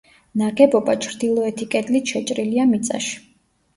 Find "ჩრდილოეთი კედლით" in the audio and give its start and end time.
1.07-2.15